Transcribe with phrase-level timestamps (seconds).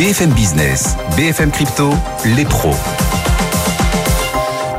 [0.00, 1.90] BFM Business, BFM Crypto,
[2.34, 2.72] les pros.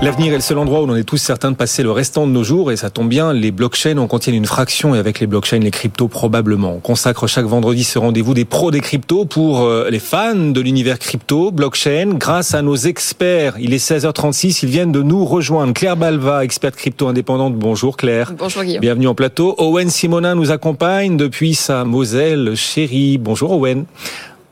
[0.01, 2.31] L'avenir est le seul endroit où l'on est tous certains de passer le restant de
[2.31, 5.27] nos jours et ça tombe bien, les blockchains en contiennent une fraction et avec les
[5.27, 6.73] blockchains, les cryptos probablement.
[6.73, 10.59] On consacre chaque vendredi ce rendez-vous des pros des cryptos pour euh, les fans de
[10.59, 13.57] l'univers crypto, blockchain, grâce à nos experts.
[13.59, 15.73] Il est 16h36, ils viennent de nous rejoindre.
[15.73, 17.53] Claire Balva, experte crypto indépendante.
[17.53, 18.33] Bonjour Claire.
[18.35, 18.81] Bonjour Guillaume.
[18.81, 19.53] Bienvenue en plateau.
[19.59, 23.19] Owen Simonin nous accompagne depuis sa Moselle chérie.
[23.19, 23.85] Bonjour Owen.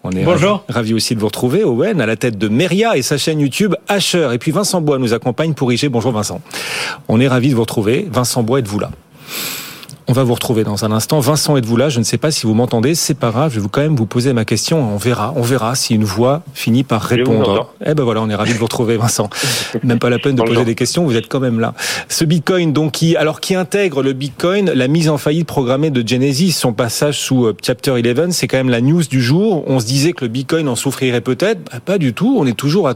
[0.03, 0.63] On est Bonjour.
[0.69, 3.75] Ravi, aussi de vous retrouver, Owen, à la tête de Meria et sa chaîne YouTube
[3.87, 4.29] Asher.
[4.33, 5.89] Et puis Vincent Bois nous accompagne pour IG.
[5.89, 6.41] Bonjour Vincent.
[7.07, 8.07] On est ravi de vous retrouver.
[8.09, 8.91] Vincent Bois, êtes-vous là?
[10.09, 11.19] On va vous retrouver dans un instant.
[11.19, 11.89] Vincent, êtes-vous là?
[11.89, 12.95] Je ne sais pas si vous m'entendez.
[12.95, 13.51] C'est pas grave.
[13.51, 14.81] Je vais vous quand même vous poser ma question.
[14.91, 15.33] On verra.
[15.35, 17.71] On verra si une voix finit par répondre.
[17.85, 19.29] Eh ben voilà, on est ravi de vous retrouver, Vincent.
[19.83, 21.05] Même pas la peine de poser des questions.
[21.05, 21.75] Vous êtes quand même là.
[22.07, 26.05] Ce Bitcoin, donc, qui, alors, qui intègre le Bitcoin, la mise en faillite programmée de
[26.05, 29.63] Genesis, son passage sous euh, Chapter 11, c'est quand même la news du jour.
[29.67, 31.61] On se disait que le Bitcoin en souffrirait peut-être.
[31.71, 32.35] Bah, pas du tout.
[32.39, 32.95] On est toujours à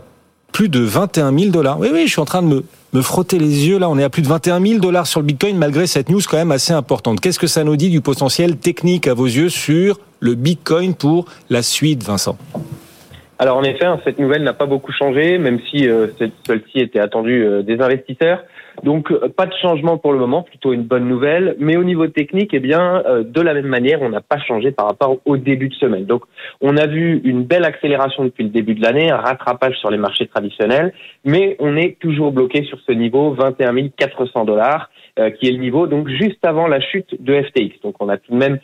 [0.53, 1.79] plus de 21 000 dollars.
[1.79, 3.79] Oui, oui, je suis en train de me, frotter les yeux.
[3.79, 6.21] Là, on est à plus de 21 000 dollars sur le Bitcoin malgré cette news
[6.29, 7.19] quand même assez importante.
[7.19, 11.25] Qu'est-ce que ça nous dit du potentiel technique à vos yeux sur le Bitcoin pour
[11.49, 12.37] la suite, Vincent?
[13.43, 16.07] Alors en effet, hein, cette nouvelle n'a pas beaucoup changé, même si euh,
[16.47, 18.41] celle-ci était attendue euh, des investisseurs.
[18.83, 21.57] Donc euh, pas de changement pour le moment, plutôt une bonne nouvelle.
[21.59, 24.71] Mais au niveau technique, eh bien, euh, de la même manière, on n'a pas changé
[24.71, 26.05] par rapport au début de semaine.
[26.05, 26.23] Donc
[26.61, 29.97] on a vu une belle accélération depuis le début de l'année, un rattrapage sur les
[29.97, 30.93] marchés traditionnels,
[31.25, 35.59] mais on est toujours bloqué sur ce niveau 21 400 dollars, euh, qui est le
[35.59, 37.81] niveau donc juste avant la chute de FTX.
[37.83, 38.59] Donc on a tout de même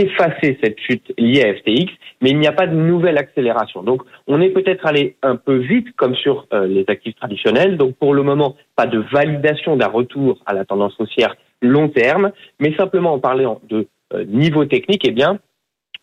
[0.00, 3.82] effacer cette chute liée à FTX, mais il n'y a pas de nouvelle accélération.
[3.82, 7.76] Donc, on est peut-être allé un peu vite, comme sur euh, les actifs traditionnels.
[7.76, 12.32] Donc, pour le moment, pas de validation d'un retour à la tendance haussière long terme,
[12.58, 15.38] mais simplement en parlant de euh, niveau technique, eh bien,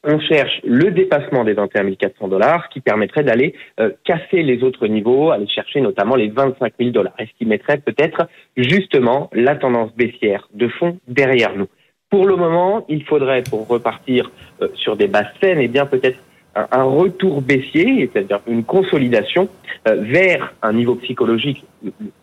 [0.03, 4.87] on cherche le dépassement des 21 400 dollars, qui permettrait d'aller euh, casser les autres
[4.87, 9.55] niveaux, aller chercher notamment les 25 000 dollars, et ce qui mettrait peut-être justement la
[9.55, 11.67] tendance baissière de fond derrière nous?
[12.09, 14.31] Pour le moment, il faudrait, pour repartir
[14.61, 16.17] euh, sur des bases saines, et eh bien peut-être
[16.55, 19.49] un, retour baissier, c'est-à-dire une consolidation
[19.87, 21.65] euh, vers un niveau psychologique,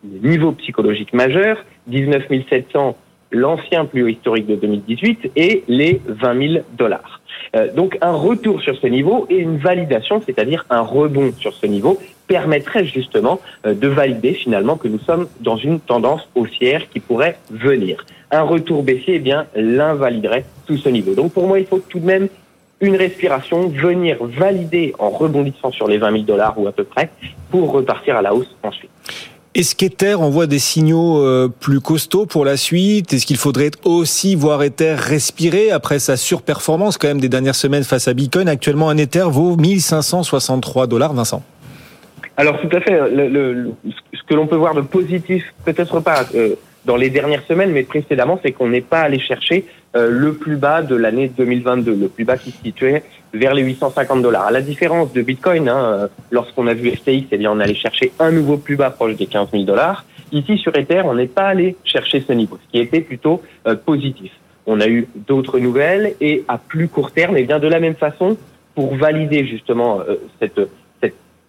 [0.03, 2.97] niveau psychologique majeur, 19 700,
[3.31, 7.21] l'ancien plus haut historique de 2018, et les 20 000 dollars.
[7.55, 11.67] Euh, donc un retour sur ce niveau et une validation, c'est-à-dire un rebond sur ce
[11.67, 17.37] niveau, permettrait justement de valider finalement que nous sommes dans une tendance haussière qui pourrait
[17.51, 21.13] venir un retour baissier, eh bien, l'invaliderait tout ce niveau.
[21.13, 22.27] Donc pour moi, il faut tout de même
[22.81, 27.09] une respiration, venir valider en rebondissant sur les 20 000 dollars ou à peu près,
[27.49, 28.89] pour repartir à la hausse ensuite.
[29.53, 33.13] Est-ce qu'Ether envoie des signaux euh, plus costauds pour la suite?
[33.13, 37.85] Est-ce qu'il faudrait aussi voir Ether respirer après sa surperformance quand même des dernières semaines
[37.85, 38.49] face à Bitcoin?
[38.49, 41.41] Actuellement, un Ether vaut 1563 dollars, Vincent.
[42.37, 42.97] Alors tout à fait.
[42.97, 47.83] ce que l'on peut voir de positif, peut-être pas euh, dans les dernières semaines, mais
[47.83, 49.65] précédemment, c'est qu'on n'est pas allé chercher
[49.95, 53.03] euh, le plus bas de l'année 2022, le plus bas qui se situait
[53.33, 54.45] vers les 850 dollars.
[54.45, 57.75] À la différence de Bitcoin, hein, euh, lorsqu'on a vu FTX, eh bien, on allait
[57.75, 60.05] chercher un nouveau plus bas proche des 15 000 dollars.
[60.31, 63.75] Ici, sur Ether, on n'est pas allé chercher ce niveau, ce qui était plutôt euh,
[63.75, 64.31] positif.
[64.67, 67.79] On a eu d'autres nouvelles et à plus court terme, et eh bien de la
[67.79, 68.37] même façon,
[68.73, 70.01] pour valider justement
[70.41, 70.59] cette,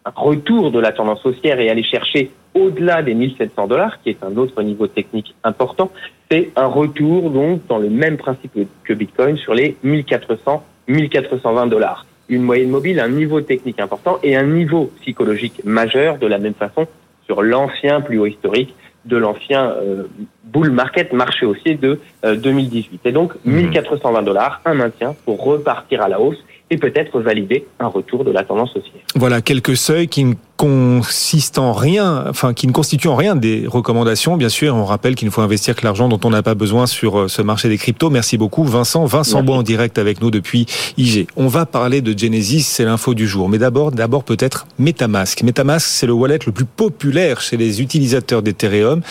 [0.07, 4.23] cette retour de la tendance haussière et aller chercher au-delà des 1700 dollars, qui est
[4.23, 5.91] un autre niveau technique important,
[6.31, 8.53] c'est un retour donc dans le même principe
[8.85, 12.07] que Bitcoin sur les 1400, 1420 dollars.
[12.29, 16.55] Une moyenne mobile, un niveau technique important et un niveau psychologique majeur de la même
[16.55, 16.87] façon
[17.27, 18.75] sur l'ancien plus haut historique
[19.05, 20.05] de l'ancien euh,
[20.45, 23.01] bull market marché haussier de 2018.
[23.05, 27.67] Euh, et donc 1420 dollars, un maintien pour repartir à la hausse et peut-être valider
[27.79, 29.03] un retour de la tendance haussière.
[29.15, 33.67] Voilà quelques seuils qui ne consistent en rien, enfin qui ne constituent en rien des
[33.69, 34.37] recommandations.
[34.37, 36.87] Bien sûr, on rappelle qu'il ne faut investir que l'argent dont on n'a pas besoin
[36.87, 38.11] sur euh, ce marché des cryptos.
[38.11, 39.05] Merci beaucoup, Vincent.
[39.05, 40.67] Vincent Bois en direct avec nous depuis
[40.97, 41.29] IG.
[41.37, 43.49] On va parler de Genesis, c'est l'info du jour.
[43.49, 45.43] Mais d'abord, d'abord peut-être MetaMask.
[45.43, 49.03] MetaMask, c'est le wallet le plus populaire chez les utilisateurs d'Ethereum.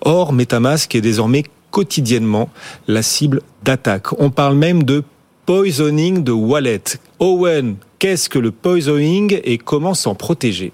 [0.00, 2.50] Or, MetaMask est désormais quotidiennement
[2.86, 4.12] la cible d'attaque.
[4.20, 5.02] On parle même de
[5.46, 6.98] poisoning de wallet.
[7.18, 10.72] Owen, qu'est-ce que le poisoning et comment s'en protéger?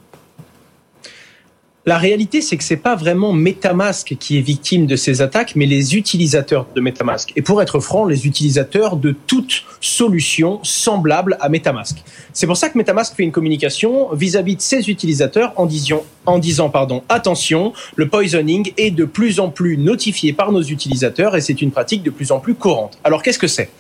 [1.87, 5.65] La réalité, c'est que c'est pas vraiment MetaMask qui est victime de ces attaques, mais
[5.65, 7.32] les utilisateurs de MetaMask.
[7.37, 11.97] Et pour être franc, les utilisateurs de toute solution semblable à MetaMask.
[12.35, 16.38] C'est pour ça que MetaMask fait une communication vis-à-vis de ses utilisateurs en disant, en
[16.38, 21.41] disant pardon, attention, le poisoning est de plus en plus notifié par nos utilisateurs et
[21.41, 22.99] c'est une pratique de plus en plus courante.
[23.05, 23.71] Alors qu'est-ce que c'est?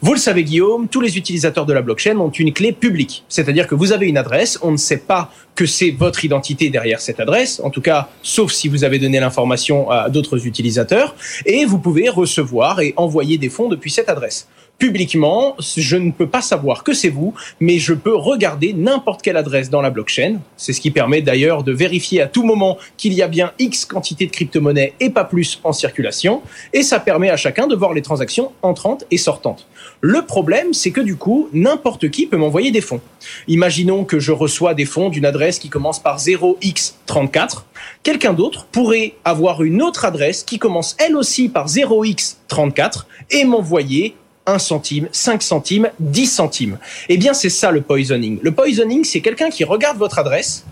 [0.00, 3.66] Vous le savez Guillaume, tous les utilisateurs de la blockchain ont une clé publique, c'est-à-dire
[3.66, 7.18] que vous avez une adresse, on ne sait pas que c'est votre identité derrière cette
[7.18, 11.16] adresse, en tout cas, sauf si vous avez donné l'information à d'autres utilisateurs,
[11.46, 14.46] et vous pouvez recevoir et envoyer des fonds depuis cette adresse
[14.78, 19.36] publiquement, je ne peux pas savoir que c'est vous, mais je peux regarder n'importe quelle
[19.36, 20.36] adresse dans la blockchain.
[20.56, 23.84] C'est ce qui permet d'ailleurs de vérifier à tout moment qu'il y a bien X
[23.84, 26.42] quantité de crypto-monnaies et pas plus en circulation.
[26.72, 29.66] Et ça permet à chacun de voir les transactions entrantes et sortantes.
[30.00, 33.00] Le problème, c'est que du coup, n'importe qui peut m'envoyer des fonds.
[33.48, 37.64] Imaginons que je reçois des fonds d'une adresse qui commence par 0x34.
[38.04, 44.14] Quelqu'un d'autre pourrait avoir une autre adresse qui commence elle aussi par 0x34 et m'envoyer
[44.48, 46.78] 1 centime, 5 centimes, 10 centimes.
[47.08, 48.38] Eh bien, c'est ça le poisoning.
[48.42, 50.64] Le poisoning, c'est quelqu'un qui regarde votre adresse,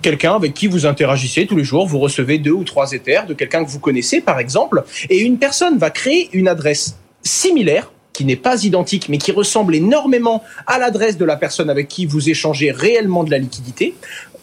[0.00, 3.34] quelqu'un avec qui vous interagissez tous les jours, vous recevez deux ou trois éthers de
[3.34, 8.24] quelqu'un que vous connaissez, par exemple, et une personne va créer une adresse similaire qui
[8.24, 12.28] n'est pas identique, mais qui ressemble énormément à l'adresse de la personne avec qui vous
[12.28, 13.94] échangez réellement de la liquidité,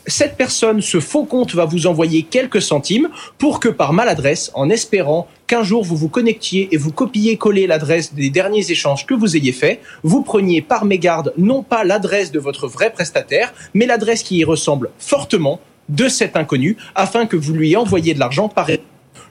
[0.07, 4.69] cette personne, ce faux compte va vous envoyer quelques centimes pour que par maladresse, en
[4.69, 9.35] espérant qu'un jour vous vous connectiez et vous copiez-collez l'adresse des derniers échanges que vous
[9.35, 14.23] ayez faits, vous preniez par mégarde non pas l'adresse de votre vrai prestataire, mais l'adresse
[14.23, 15.59] qui y ressemble fortement
[15.89, 18.69] de cet inconnu afin que vous lui envoyiez de l'argent par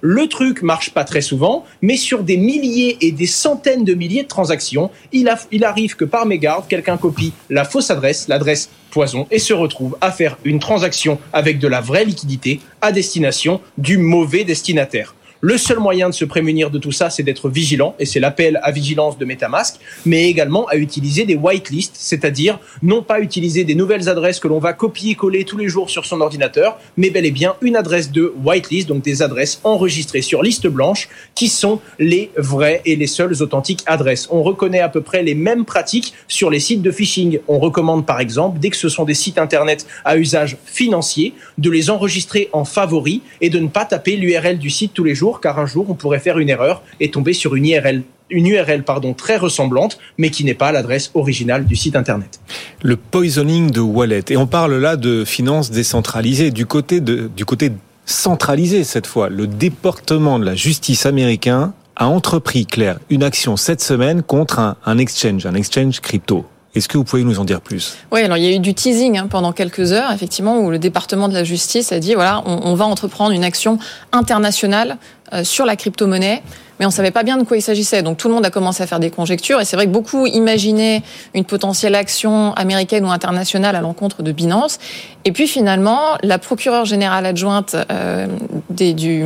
[0.07, 4.25] le truc marche pas très souvent, mais sur des milliers et des centaines de milliers
[4.25, 5.31] de transactions, il,
[5.65, 10.13] arrive que par mégarde, quelqu'un copie la fausse adresse, l'adresse poison, et se retrouve à
[10.13, 15.15] faire une transaction avec de la vraie liquidité à destination du mauvais destinataire.
[15.47, 18.59] Le seul moyen de se prémunir de tout ça, c'est d'être vigilant, et c'est l'appel
[18.63, 23.75] à vigilance de MetaMask, mais également à utiliser des whitelists, c'est-à-dire non pas utiliser des
[23.75, 27.31] nouvelles adresses que l'on va copier-coller tous les jours sur son ordinateur, mais bel et
[27.31, 32.31] bien une adresse de whitelist, donc des adresses enregistrées sur liste blanche, qui sont les
[32.39, 34.29] vraies et les seules authentiques adresses.
[34.31, 37.41] On reconnaît à peu près les mêmes pratiques sur les sites de phishing.
[37.49, 41.69] On recommande par exemple, dès que ce sont des sites internet à usage financier, de
[41.69, 45.34] les enregistrer en favori et de ne pas taper l'URL du site tous les jours
[45.41, 48.85] car un jour on pourrait faire une erreur et tomber sur une URL une URL
[48.85, 52.41] pardon, très ressemblante, mais qui n'est pas l'adresse originale du site Internet.
[52.83, 54.25] Le poisoning de wallet.
[54.31, 56.51] Et on parle là de finances décentralisées.
[56.51, 57.71] Du côté, du côté
[58.07, 63.83] centralisé cette fois, le département de la justice américain a entrepris, Claire, une action cette
[63.83, 66.45] semaine contre un, un exchange, un exchange crypto.
[66.75, 67.97] Est-ce que vous pouvez nous en dire plus?
[68.11, 70.79] Oui, alors il y a eu du teasing hein, pendant quelques heures, effectivement, où le
[70.79, 73.79] département de la justice a dit voilà, on, va entreprendre une action
[74.11, 74.97] internationale
[75.33, 76.43] euh, sur la crypto-monnaie,
[76.81, 78.03] mais on savait pas bien de quoi il s'agissait.
[78.03, 80.27] Donc tout le monde a commencé à faire des conjectures, et c'est vrai que beaucoup
[80.27, 84.81] imaginaient une potentielle action américaine ou internationale à l'encontre de Binance.
[85.25, 88.27] Et puis finalement, la procureure générale adjointe euh,
[88.71, 89.25] des, du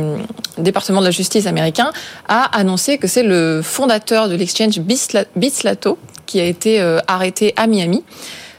[0.59, 1.91] département de la justice américain
[2.27, 5.97] a annoncé que c'est le fondateur de l'exchange Bitslato
[6.29, 8.03] qui a été euh, arrêté à Miami.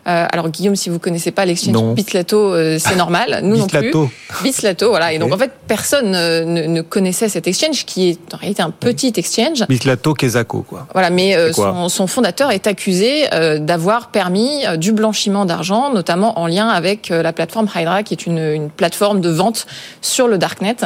[0.06, 3.40] Euh, alors Guillaume, si vous connaissez pas l'exchange Bitslato, euh, c'est normal.
[3.42, 3.92] Nous non plus.
[4.42, 5.12] Bitslato, voilà.
[5.12, 8.70] Et donc en fait, personne ne, ne, connaissait cet exchange qui est en réalité un
[8.70, 9.66] petit exchange.
[9.68, 10.86] Bitslato Kezako, quoi.
[10.94, 13.28] Voilà, mais euh, son, son, fondateur est accusé
[13.58, 18.38] d'avoir permis du blanchiment d'argent, notamment en lien avec la plateforme Hydra, qui est une,
[18.38, 19.66] une, plateforme de vente
[20.00, 20.76] sur le darknet.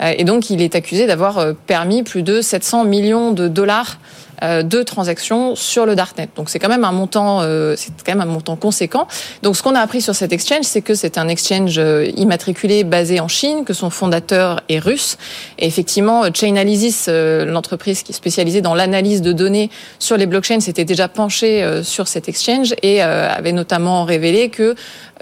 [0.00, 3.98] et donc il est accusé d'avoir permis plus de 700 millions de dollars
[4.42, 6.28] de transactions sur le darknet.
[6.36, 9.06] Donc c'est quand même un montant, euh, c'est quand même un montant conséquent.
[9.42, 12.84] Donc ce qu'on a appris sur cet exchange, c'est que c'est un exchange euh, immatriculé
[12.84, 15.16] basé en Chine, que son fondateur est russe.
[15.58, 20.84] Et effectivement, Chainalysis, l'entreprise qui est spécialisée dans l'analyse de données sur les blockchains, s'était
[20.84, 24.74] déjà penchée sur cet exchange et avait notamment révélé que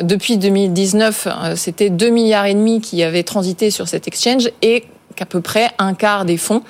[0.03, 5.27] depuis 2019, c'était 2 milliards et demi qui avaient transité sur cet exchange et qu'à
[5.27, 6.63] peu près un quart des fonds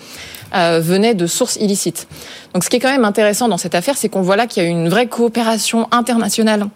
[0.55, 2.07] euh, venait de sources illicites.
[2.55, 4.63] Donc ce qui est quand même intéressant dans cette affaire, c'est qu'on voit là qu'il
[4.63, 6.69] y a une vraie coopération internationale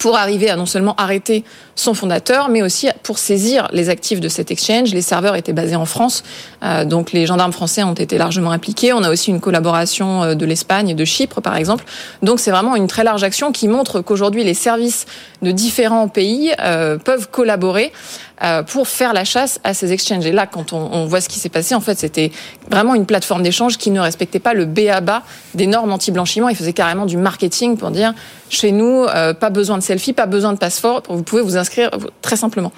[0.00, 4.28] pour arriver à non seulement arrêter son fondateur, mais aussi pour saisir les actifs de
[4.28, 4.92] cet exchange.
[4.92, 6.22] Les serveurs étaient basés en France,
[6.62, 8.92] euh, donc les gendarmes français ont été largement impliqués.
[8.92, 11.84] On a aussi une collaboration euh, de l'Espagne et de Chypre, par exemple.
[12.22, 15.06] Donc c'est vraiment une très large action qui montre qu'aujourd'hui les services
[15.40, 17.92] de différents pays euh, peuvent collaborer
[18.66, 20.26] pour faire la chasse à ces exchanges.
[20.26, 22.32] Et là, quand on, on voit ce qui s'est passé, en fait, c'était
[22.70, 25.22] vraiment une plateforme d'échange qui ne respectait pas le BABA
[25.54, 26.48] des normes anti-blanchiment.
[26.48, 28.14] Il faisait carrément du marketing pour dire
[28.50, 29.06] chez nous,
[29.38, 32.72] pas besoin de selfie, pas besoin de passeport, vous pouvez vous inscrire très simplement.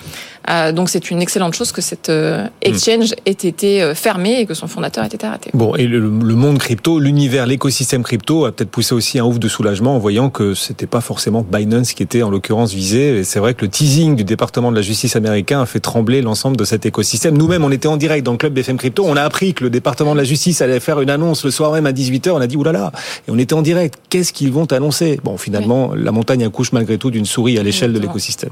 [0.50, 4.46] Euh, donc c'est une excellente chose que cette euh, exchange ait été euh, fermée et
[4.46, 5.50] que son fondateur ait été arrêté.
[5.54, 9.38] Bon, et le, le monde crypto, l'univers, l'écosystème crypto a peut-être poussé aussi un ouf
[9.38, 13.18] de soulagement en voyant que c'était pas forcément Binance qui était en l'occurrence visé.
[13.18, 16.20] Et c'est vrai que le teasing du département de la justice américain a fait trembler
[16.20, 17.36] l'ensemble de cet écosystème.
[17.38, 19.04] Nous-mêmes, on était en direct dans le club BFM Crypto.
[19.06, 21.72] On a appris que le département de la justice allait faire une annonce le soir
[21.72, 22.30] même à 18h.
[22.30, 22.92] On a dit, oulala.
[23.26, 23.98] Et on était en direct.
[24.10, 25.18] Qu'est-ce qu'ils vont annoncer?
[25.24, 28.50] Bon, finalement, la montagne accouche malgré tout d'une souris à l'échelle de l'écosystème.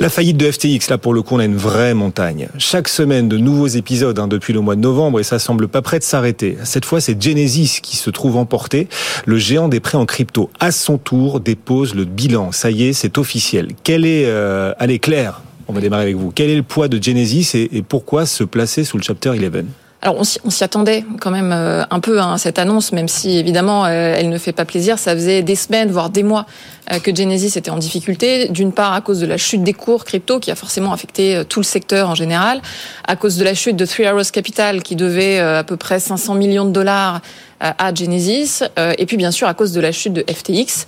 [0.00, 2.48] La faillite de FTX, pour le coup, on a une vraie montagne.
[2.58, 5.82] Chaque semaine, de nouveaux épisodes hein, depuis le mois de novembre et ça semble pas
[5.82, 6.56] prêt de s'arrêter.
[6.64, 8.88] Cette fois, c'est Genesis qui se trouve emporté.
[9.26, 12.52] Le géant des prêts en crypto, à son tour, dépose le bilan.
[12.52, 13.68] Ça y est, c'est officiel.
[13.82, 16.30] Quel est, euh, allez, Claire, on va démarrer avec vous.
[16.34, 19.64] Quel est le poids de Genesis et, et pourquoi se placer sous le chapter 11
[20.04, 23.38] alors on s'y attendait quand même euh, un peu à hein, cette annonce, même si
[23.38, 24.98] évidemment euh, elle ne fait pas plaisir.
[24.98, 26.44] Ça faisait des semaines, voire des mois
[26.92, 28.48] euh, que Genesis était en difficulté.
[28.48, 31.60] D'une part à cause de la chute des cours crypto qui a forcément affecté tout
[31.60, 32.60] le secteur en général,
[33.08, 36.34] à cause de la chute de Three Arrows Capital qui devait à peu près 500
[36.34, 37.22] millions de dollars
[37.60, 38.62] à Genesis,
[38.98, 40.86] et puis bien sûr à cause de la chute de FTX,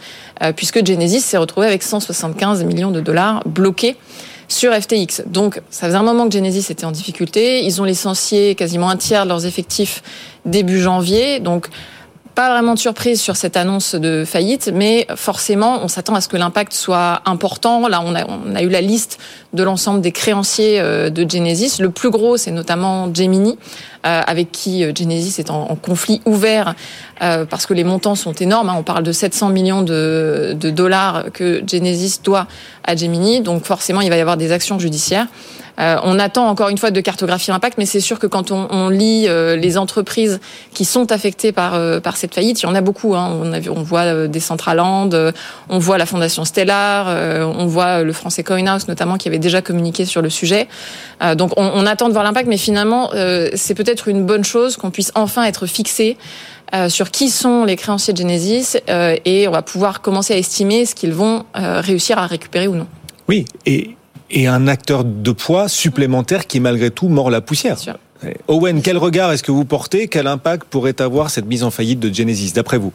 [0.57, 3.97] puisque Genesis s'est retrouvé avec 175 millions de dollars bloqués
[4.49, 5.23] sur FTX.
[5.27, 7.65] Donc, ça faisait un moment que Genesis était en difficulté.
[7.65, 10.03] Ils ont licencié quasiment un tiers de leurs effectifs
[10.45, 11.41] début janvier.
[11.41, 11.69] Donc,
[12.37, 16.29] pas vraiment de surprise sur cette annonce de faillite, mais forcément, on s'attend à ce
[16.29, 17.89] que l'impact soit important.
[17.89, 18.15] Là, on
[18.55, 19.19] a, eu la liste
[19.55, 21.81] de l'ensemble des créanciers euh, de Genesis.
[21.81, 23.57] Le plus gros, c'est notamment Gemini,
[24.05, 26.75] euh, avec qui euh, Genesis est en, conflit ouvert
[27.19, 28.69] parce que les montants sont énormes.
[28.69, 28.77] Hein.
[28.77, 32.47] On parle de 700 millions de, de dollars que Genesis doit
[32.85, 33.41] à Gemini.
[33.41, 35.27] Donc forcément, il va y avoir des actions judiciaires.
[35.79, 38.67] Euh, on attend encore une fois de cartographier l'impact, mais c'est sûr que quand on,
[38.71, 40.41] on lit euh, les entreprises
[40.73, 43.15] qui sont affectées par euh, par cette faillite, il y en a beaucoup.
[43.15, 43.39] Hein.
[43.43, 45.11] On, a, on voit des Centraland,
[45.69, 47.09] on voit la Fondation Stellar,
[47.59, 50.69] on voit le français Coinhouse notamment qui avait déjà communiqué sur le sujet.
[51.37, 53.11] donc on, on, attend de voir l'impact, mais finalement
[53.55, 56.17] c'est peut-être une bonne chose qu'on puisse enfin être fixé.
[56.89, 58.77] sur qui sont les créanciers de Genesis
[59.25, 62.87] et on va pouvoir commencer à estimer ce qu'ils vont réussir à récupérer ou non.
[63.29, 63.97] Oui, et
[64.31, 67.77] et un acteur de poids supplémentaire qui malgré tout mord la poussière.
[68.49, 70.09] Owen, quel regard est-ce que vous portez?
[70.09, 72.93] Quel impact pourrait avoir cette mise en faillite de Genesis, d'après vous?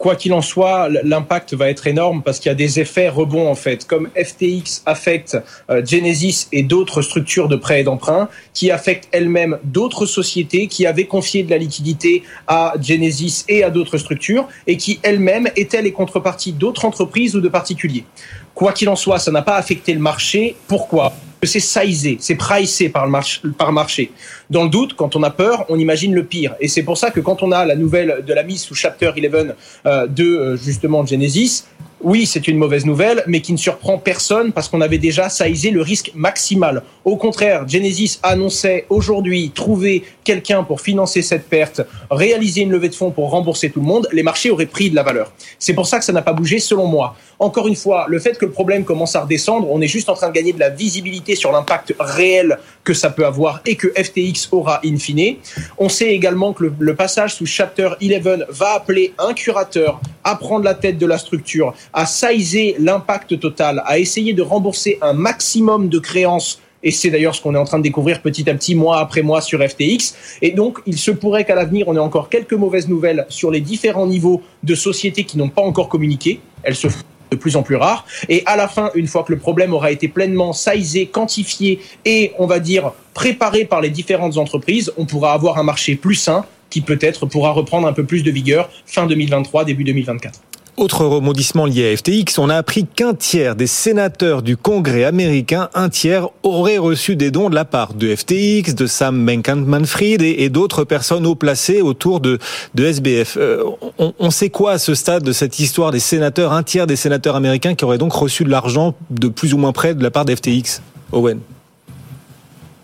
[0.00, 3.48] Quoi qu'il en soit, l'impact va être énorme parce qu'il y a des effets rebonds
[3.48, 5.36] en fait, comme FTX affecte
[5.68, 10.86] euh, Genesis et d'autres structures de prêts et d'emprunt, qui affectent elles-mêmes d'autres sociétés qui
[10.86, 15.82] avaient confié de la liquidité à Genesis et à d'autres structures et qui elles-mêmes étaient
[15.82, 18.06] les contreparties d'autres entreprises ou de particuliers.
[18.54, 20.56] Quoi qu'il en soit, ça n'a pas affecté le marché.
[20.66, 21.12] Pourquoi?
[21.46, 24.12] C'est sizé, c'est pricé par le marché, par marché.
[24.50, 26.54] Dans le doute, quand on a peur, on imagine le pire.
[26.60, 29.12] Et c'est pour ça que quand on a la nouvelle de la mise sous Chapter
[29.16, 29.54] 11
[29.86, 31.64] euh, de euh, justement Genesis,
[32.02, 35.70] oui, c'est une mauvaise nouvelle, mais qui ne surprend personne parce qu'on avait déjà saisé
[35.70, 36.82] le risque maximal.
[37.04, 42.94] Au contraire, Genesis annonçait aujourd'hui trouver quelqu'un pour financer cette perte, réaliser une levée de
[42.94, 45.32] fonds pour rembourser tout le monde, les marchés auraient pris de la valeur.
[45.58, 47.16] C'est pour ça que ça n'a pas bougé selon moi.
[47.38, 50.14] Encore une fois, le fait que le problème commence à redescendre, on est juste en
[50.14, 53.88] train de gagner de la visibilité sur l'impact réel que ça peut avoir et que
[53.88, 55.36] FTX aura in fine.
[55.78, 60.36] On sait également que le, le passage sous Chapter 11 va appeler un curateur à
[60.36, 65.12] prendre la tête de la structure, à sizer l'impact total, à essayer de rembourser un
[65.12, 68.54] maximum de créances et c'est d'ailleurs ce qu'on est en train de découvrir petit à
[68.54, 70.14] petit, mois après mois, sur FTX.
[70.40, 73.60] Et donc, il se pourrait qu'à l'avenir, on ait encore quelques mauvaises nouvelles sur les
[73.60, 76.40] différents niveaux de sociétés qui n'ont pas encore communiqué.
[76.62, 78.04] Elles se font de plus en plus rares.
[78.28, 82.32] Et à la fin, une fois que le problème aura été pleinement sizé, quantifié et,
[82.38, 86.44] on va dire, préparé par les différentes entreprises, on pourra avoir un marché plus sain
[86.70, 90.40] qui peut-être pourra reprendre un peu plus de vigueur fin 2023, début 2024.
[90.80, 95.68] Autre rebondissement lié à FTX, on a appris qu'un tiers des sénateurs du Congrès américain,
[95.74, 100.48] un tiers, auraient reçu des dons de la part de FTX, de Sam Bankman-Fried et,
[100.48, 102.38] d'autres personnes haut placées autour de,
[102.74, 103.36] de SBF.
[103.36, 103.62] Euh,
[103.98, 107.36] on, sait quoi à ce stade de cette histoire des sénateurs, un tiers des sénateurs
[107.36, 110.24] américains qui auraient donc reçu de l'argent de plus ou moins près de la part
[110.24, 110.80] d'FTX
[111.12, 111.40] Owen?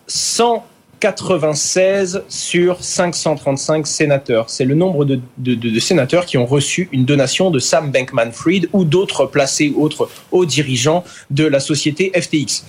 [0.07, 0.67] 100
[1.07, 4.51] 96 sur 535 sénateurs.
[4.51, 9.27] C'est le nombre de, sénateurs qui ont reçu une donation de Sam Bankman-Fried ou d'autres
[9.27, 12.65] placés, autres hauts dirigeants de la société FTX.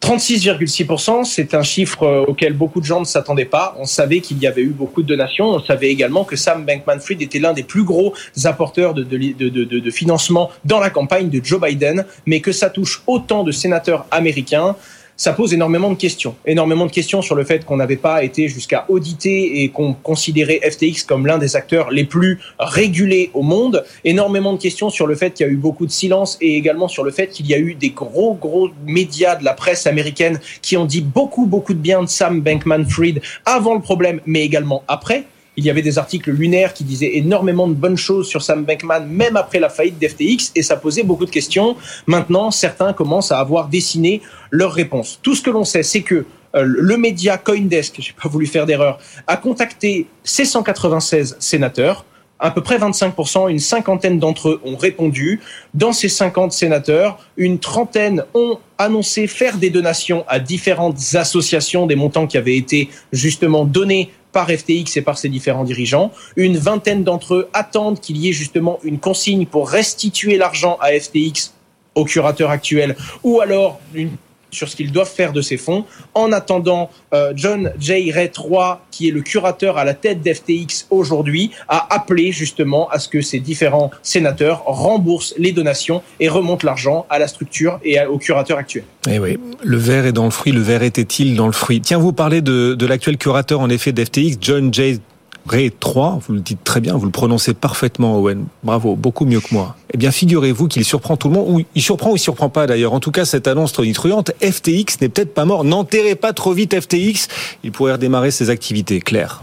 [0.00, 3.76] 36,6%, c'est un chiffre euh, auquel beaucoup de gens ne s'attendaient pas.
[3.78, 5.46] On savait qu'il y avait eu beaucoup de donations.
[5.46, 8.12] On savait également que Sam Bankman-Fried était l'un des plus gros
[8.44, 13.44] apporteurs de, de, financement dans la campagne de Joe Biden, mais que ça touche autant
[13.44, 14.74] de sénateurs américains
[15.18, 16.36] ça pose énormément de questions.
[16.46, 20.60] Énormément de questions sur le fait qu'on n'avait pas été jusqu'à auditer et qu'on considérait
[20.62, 23.84] FTX comme l'un des acteurs les plus régulés au monde.
[24.04, 26.86] Énormément de questions sur le fait qu'il y a eu beaucoup de silence et également
[26.86, 30.38] sur le fait qu'il y a eu des gros, gros médias de la presse américaine
[30.62, 34.84] qui ont dit beaucoup, beaucoup de bien de Sam Bankman-Fried avant le problème, mais également
[34.86, 35.24] après.
[35.58, 39.08] Il y avait des articles lunaires qui disaient énormément de bonnes choses sur Sam Bankman,
[39.08, 41.74] même après la faillite d'FTX, et ça posait beaucoup de questions.
[42.06, 44.22] Maintenant, certains commencent à avoir dessiné
[44.52, 45.18] leurs réponses.
[45.20, 46.14] Tout ce que l'on sait, c'est que
[46.54, 52.04] euh, le média Coindesk, j'ai pas voulu faire d'erreur, a contacté ces 196 sénateurs
[52.40, 55.40] à peu près 25%, une cinquantaine d'entre eux ont répondu.
[55.74, 61.96] Dans ces 50 sénateurs, une trentaine ont annoncé faire des donations à différentes associations, des
[61.96, 66.12] montants qui avaient été justement donnés par FTX et par ses différents dirigeants.
[66.36, 70.92] Une vingtaine d'entre eux attendent qu'il y ait justement une consigne pour restituer l'argent à
[70.92, 71.54] FTX
[71.96, 74.10] au curateur actuel ou alors une
[74.50, 75.84] sur ce qu'ils doivent faire de ces fonds.
[76.14, 78.12] En attendant, euh, John J.
[78.12, 82.98] Ray III, qui est le curateur à la tête d'FTX aujourd'hui, a appelé justement à
[82.98, 88.00] ce que ces différents sénateurs remboursent les donations et remontent l'argent à la structure et
[88.04, 88.84] au curateur actuel.
[89.10, 91.80] Eh oui, le verre est dans le fruit, le verre était-il dans le fruit?
[91.80, 95.00] Tiens, vous parlez de, de l'actuel curateur en effet d'FTX, John J.
[95.48, 98.44] Ray 3, vous le dites très bien, vous le prononcez parfaitement, Owen.
[98.62, 99.76] Bravo, beaucoup mieux que moi.
[99.92, 102.66] Eh bien, figurez-vous qu'il surprend tout le monde, ou il surprend ou il surprend pas
[102.66, 102.92] d'ailleurs.
[102.92, 105.64] En tout cas, cette annonce tonitruante, FTX n'est peut-être pas mort.
[105.64, 107.28] N'enterrez pas trop vite FTX.
[107.64, 109.00] Il pourrait redémarrer ses activités.
[109.00, 109.42] Claire.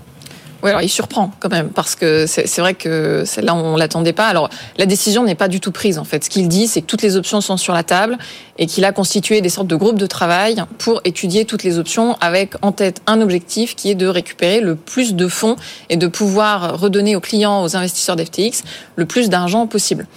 [0.65, 4.25] Oui, alors il surprend quand même, parce que c'est vrai que celle-là, on l'attendait pas.
[4.25, 6.23] Alors, la décision n'est pas du tout prise, en fait.
[6.23, 8.17] Ce qu'il dit, c'est que toutes les options sont sur la table
[8.57, 12.17] et qu'il a constitué des sortes de groupes de travail pour étudier toutes les options
[12.19, 15.55] avec en tête un objectif qui est de récupérer le plus de fonds
[15.91, 18.63] et de pouvoir redonner aux clients, aux investisseurs d'FTX,
[18.95, 20.07] le plus d'argent possible.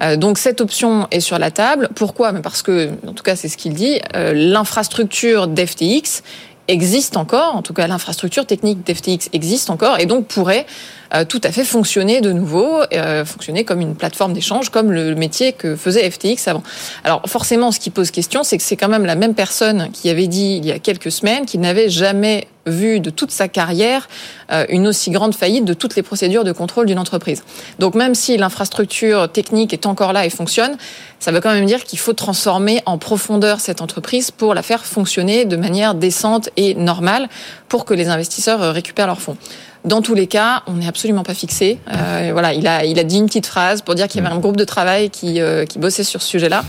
[0.00, 1.88] Euh, donc cette option est sur la table.
[1.96, 2.32] Pourquoi?
[2.34, 6.22] Parce que, en tout cas, c'est ce qu'il dit, euh, l'infrastructure d'FTX
[6.68, 10.66] existe encore, en tout cas l'infrastructure technique d'FTX existe encore et donc pourrait
[11.28, 15.52] tout à fait fonctionner de nouveau, euh, fonctionner comme une plateforme d'échange, comme le métier
[15.52, 16.62] que faisait FTX avant.
[17.04, 20.10] Alors forcément, ce qui pose question, c'est que c'est quand même la même personne qui
[20.10, 24.08] avait dit il y a quelques semaines qu'il n'avait jamais vu de toute sa carrière
[24.50, 27.44] euh, une aussi grande faillite de toutes les procédures de contrôle d'une entreprise.
[27.78, 30.76] Donc même si l'infrastructure technique est encore là et fonctionne,
[31.20, 34.84] ça veut quand même dire qu'il faut transformer en profondeur cette entreprise pour la faire
[34.84, 37.28] fonctionner de manière décente et normale
[37.68, 39.36] pour que les investisseurs récupèrent leurs fonds.
[39.86, 41.78] Dans tous les cas, on n'est absolument pas fixé.
[41.92, 44.34] Euh, voilà, il a, il a dit une petite phrase pour dire qu'il y avait
[44.34, 46.64] un groupe de travail qui, euh, qui bossait sur ce sujet-là.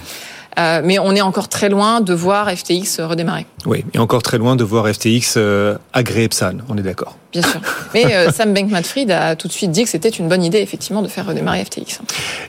[0.58, 3.46] Euh, mais on est encore très loin de voir FTX redémarrer.
[3.66, 7.16] Oui, et encore très loin de voir FTX euh, agréer Psan, on est d'accord.
[7.32, 7.62] Bien sûr.
[7.94, 11.04] Mais euh, Sam Bankman-Fried a tout de suite dit que c'était une bonne idée, effectivement,
[11.04, 12.00] de faire redémarrer FTX.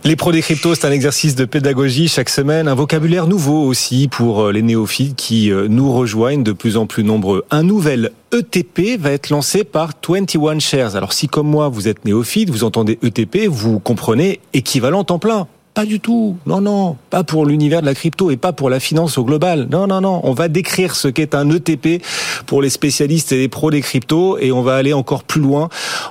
[0.05, 4.09] Les pros des cryptos, c'est un exercice de pédagogie chaque semaine, un vocabulaire nouveau aussi
[4.09, 7.45] pour les néophytes qui nous rejoignent de plus en plus nombreux.
[7.51, 10.97] Un nouvel ETP va être lancé par 21 Shares.
[10.97, 15.47] Alors si comme moi vous êtes néophyte, vous entendez ETP, vous comprenez équivalent en plein.
[15.79, 16.37] Pas du tout.
[16.45, 16.97] Non, non.
[17.09, 19.69] Pas pour l'univers de la crypto et pas pour la finance au global.
[19.71, 20.21] Non, non, non.
[20.25, 22.03] On va décrire ce qu'est un ETP
[22.47, 25.69] pour les spécialistes et les pros des cryptos et on va aller encore plus loin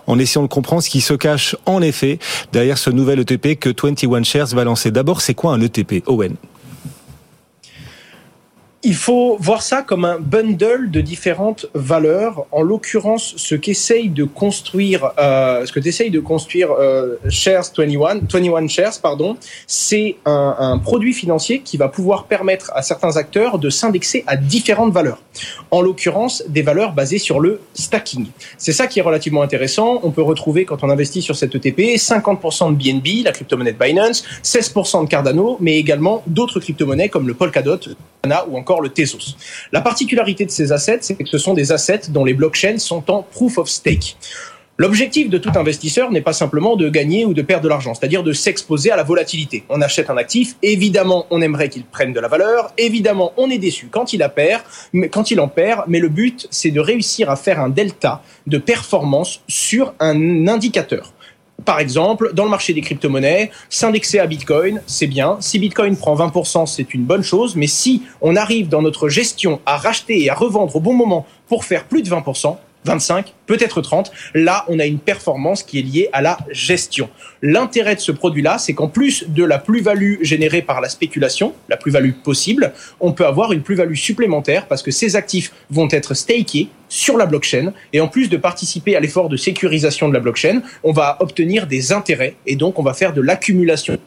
[0.07, 2.17] en essayant de comprendre ce qui se cache en effet
[2.53, 4.89] derrière ce nouvel ETP que 21 Shares va lancer.
[4.89, 6.37] D'abord, c'est quoi un ETP, Owen?
[8.83, 12.45] Il faut voir ça comme un bundle de différentes valeurs.
[12.51, 18.19] En l'occurrence, ce qu'essaye de construire, euh, ce que essaye de construire euh, Shares 21,
[18.31, 23.57] 21 Shares, pardon, c'est un, un, produit financier qui va pouvoir permettre à certains acteurs
[23.57, 25.21] de s'indexer à différentes valeurs.
[25.71, 28.27] En l'occurrence, des valeurs basées sur le stacking.
[28.57, 29.99] C'est ça qui est relativement intéressant.
[30.03, 33.79] On peut retrouver quand on investit sur cette ETP 50% de BNB, la crypto-monnaie de
[33.79, 37.79] Binance, 16% de Cardano, mais également d'autres crypto-monnaies comme le Polkadot,
[38.49, 39.35] ou encore le Tezos.
[39.71, 43.09] La particularité de ces assets, c'est que ce sont des assets dont les blockchains sont
[43.09, 44.17] en proof of stake.
[44.79, 48.21] L'objectif de tout investisseur n'est pas simplement de gagner ou de perdre de l'argent, c'est-à-dire
[48.21, 49.63] de s'exposer à la volatilité.
[49.69, 53.57] On achète un actif, évidemment, on aimerait qu'il prenne de la valeur, évidemment, on est
[53.57, 54.31] déçu quand il, a
[55.09, 58.59] quand il en perd, mais le but, c'est de réussir à faire un delta de
[58.59, 61.11] performance sur un indicateur.
[61.67, 65.35] Par exemple, dans le marché des crypto-monnaies, s'indexer à Bitcoin, c'est bien.
[65.41, 67.57] Si Bitcoin prend 20%, c'est une bonne chose.
[67.57, 71.25] Mais si on arrive dans notre gestion à racheter et à revendre au bon moment
[71.49, 72.55] pour faire plus de 20%,
[72.87, 74.11] 25, peut-être 30.
[74.33, 77.09] Là, on a une performance qui est liée à la gestion.
[77.41, 81.77] L'intérêt de ce produit-là, c'est qu'en plus de la plus-value générée par la spéculation, la
[81.77, 86.69] plus-value possible, on peut avoir une plus-value supplémentaire parce que ces actifs vont être stakés
[86.89, 90.61] sur la blockchain et en plus de participer à l'effort de sécurisation de la blockchain,
[90.83, 93.99] on va obtenir des intérêts et donc on va faire de l'accumulation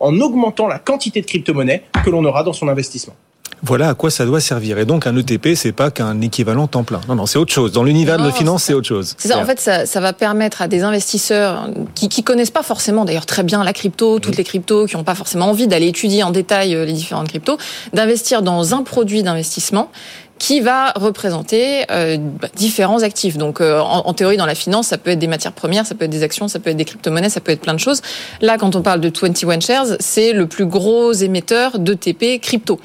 [0.00, 3.14] en augmentant la quantité de crypto-monnaies que l'on aura dans son investissement.
[3.62, 4.78] Voilà à quoi ça doit servir.
[4.78, 7.00] Et donc un ETP, c'est pas qu'un équivalent temps plein.
[7.08, 7.72] Non, non, c'est autre chose.
[7.72, 9.14] Dans l'univers de la finance, c'est autre chose.
[9.16, 9.38] C'est ça.
[9.38, 13.24] En fait, ça, ça, va permettre à des investisseurs qui, qui connaissent pas forcément, d'ailleurs
[13.24, 16.30] très bien la crypto, toutes les cryptos, qui n'ont pas forcément envie d'aller étudier en
[16.30, 17.56] détail euh, les différentes cryptos,
[17.94, 19.90] d'investir dans un produit d'investissement
[20.38, 23.38] qui va représenter euh, bah, différents actifs.
[23.38, 25.94] Donc, euh, en, en, théorie, dans la finance, ça peut être des matières premières, ça
[25.94, 28.02] peut être des actions, ça peut être des crypto-monnaies, ça peut être plein de choses.
[28.42, 32.78] Là, quand on parle de 21 Shares, c'est le plus gros émetteur d'ETP crypto.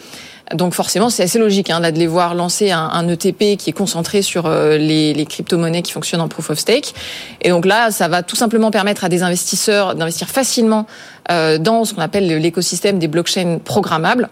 [0.53, 3.69] Donc forcément, c'est assez logique hein, là, de les voir lancer un, un ETP qui
[3.69, 6.93] est concentré sur euh, les, les crypto-monnaies qui fonctionnent en proof of stake.
[7.41, 10.87] Et donc là, ça va tout simplement permettre à des investisseurs d'investir facilement
[11.31, 14.29] euh, dans ce qu'on appelle l'écosystème des blockchains programmables.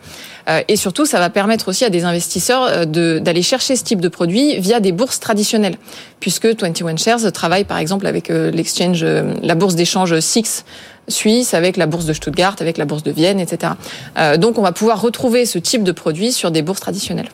[0.49, 4.07] Euh, et surtout, ça va permettre aussi à des investisseurs d'aller chercher ce type de
[4.07, 5.77] produit via des bourses traditionnelles,
[6.19, 10.63] puisque 21 Shares travaille par exemple avec l'exchange, la bourse d'échange SIX
[11.07, 13.73] suisse, avec la bourse de Stuttgart, avec la bourse de Vienne, etc.
[14.17, 17.29] Euh, donc on va pouvoir retrouver ce type de produits sur des bourses traditionnelles.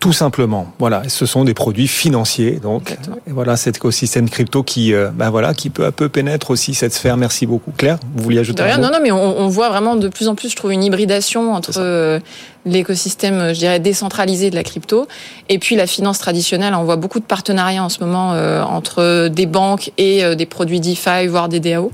[0.00, 4.94] Tout simplement, voilà, ce sont des produits financiers, donc et voilà cet écosystème crypto qui,
[4.94, 7.16] euh, ben voilà, qui peu à peu pénètre aussi cette sphère.
[7.16, 7.98] Merci beaucoup, Claire.
[8.14, 10.28] Vous vouliez ajouter rien, un mot Non, non, mais on, on, voit vraiment de plus
[10.28, 12.20] en plus, je trouve, une hybridation entre euh,
[12.68, 15.06] l'écosystème, je dirais, décentralisé de la crypto
[15.48, 16.74] et puis la finance traditionnelle.
[16.74, 20.46] On voit beaucoup de partenariats en ce moment euh, entre des banques et euh, des
[20.46, 21.90] produits DeFi, voire des DAO.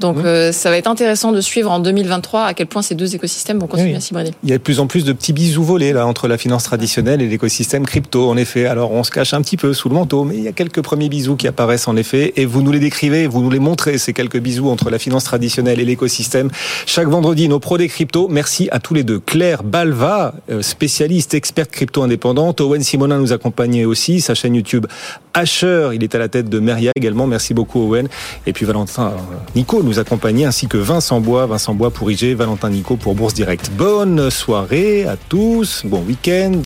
[0.00, 3.14] Donc euh, ça va être intéressant de suivre en 2023 à quel point ces deux
[3.14, 3.96] écosystèmes vont continuer oui.
[3.96, 4.30] à s'hybrider.
[4.44, 6.64] Il y a de plus en plus de petits bisous volés là entre la finance
[6.64, 8.66] traditionnelle et l'écosystème crypto en effet.
[8.66, 10.82] Alors on se cache un petit peu sous le manteau mais il y a quelques
[10.82, 13.98] premiers bisous qui apparaissent en effet et vous nous les décrivez, vous nous les montrez
[13.98, 16.50] ces quelques bisous entre la finance traditionnelle et l'écosystème.
[16.86, 18.28] Chaque vendredi nos pros des cryptos.
[18.28, 19.18] Merci à tous les deux.
[19.18, 24.86] Claire Balva, euh, spécialiste experte crypto indépendante, Owen Simonin nous accompagnait aussi, sa chaîne YouTube
[25.34, 27.26] Asher, il est à la tête de Meria également.
[27.26, 28.08] Merci beaucoup Owen
[28.46, 32.34] et puis Valentin euh, Nico nous accompagner, ainsi que Vincent Bois, Vincent Bois pour IG,
[32.36, 33.70] Valentin Nico pour Bourse Direct.
[33.72, 36.52] Bonne soirée à tous, bon week-end,